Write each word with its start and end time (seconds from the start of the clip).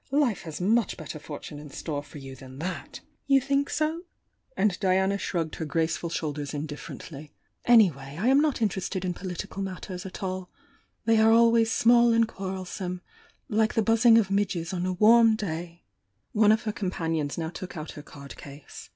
Life 0.09 0.41
has 0.49 0.59
mudi 0.59 0.97
better 0.97 1.19
fortune 1.19 1.59
in 1.59 1.69
store 1.69 2.01
for 2.01 2.17
you 2.17 2.35
than 2.35 2.57
ttiat! 2.57 3.01
"You 3.27 3.39
think 3.39 3.69
so?"— 3.69 4.01
and 4.57 4.79
Diana 4.79 5.19
shrugged 5.19 5.57
her 5.57 5.65
grace 5.65 5.95
THE 5.99 6.07
YOUNG 6.07 6.13
DIANA 6.13 6.41
825 6.41 6.81
ful 6.81 7.05
shoulders 7.05 7.29
indifferently— 7.29 7.33
"Anywi^, 7.67 8.19
I 8.19 8.27
am 8.29 8.41
not 8.41 8.63
in 8.63 8.69
terested 8.69 9.05
in 9.05 9.13
political 9.13 9.61
matters 9.61 10.03
at 10.07 10.23
all. 10.23 10.49
They 11.05 11.19
are 11.19 11.31
always 11.31 11.71
small 11.71 12.13
and 12.13 12.27
quarrelsome,— 12.27 13.01
like 13.47 13.75
the 13.75 13.83
buzzing 13.83 14.17
of 14.17 14.31
midges 14.31 14.73
on 14.73 14.87
a 14.87 14.93
warm 14.93 15.35
day 15.35 15.83
I" 15.83 15.83
One 16.31 16.51
of 16.51 16.63
her 16.63 16.71
companions 16.73 17.37
now 17.37 17.49
took 17.51 17.77
out 17.77 17.91
her 17.91 18.01
card 18.01 18.35
case. 18.35 18.89